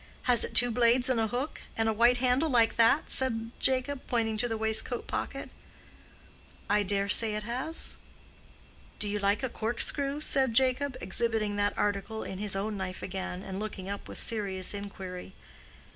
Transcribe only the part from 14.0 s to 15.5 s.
with serious inquiry.